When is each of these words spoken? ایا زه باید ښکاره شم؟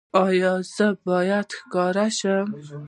ایا 0.25 0.53
زه 0.73 0.87
باید 1.07 1.47
ښکاره 1.57 2.07
شم؟ 2.17 2.47